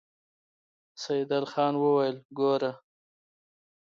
سيدال 1.03 1.45
خان 1.51 1.73
وويل: 1.83 2.15
ګوره! 2.37 2.71